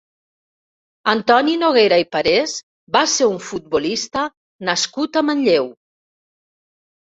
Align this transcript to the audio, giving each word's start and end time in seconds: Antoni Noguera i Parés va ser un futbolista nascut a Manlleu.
Antoni 1.11 1.51
Noguera 1.63 1.99
i 2.03 2.07
Parés 2.15 2.55
va 2.97 3.03
ser 3.17 3.27
un 3.35 3.37
futbolista 3.51 4.25
nascut 4.71 5.21
a 5.23 5.25
Manlleu. 5.29 5.71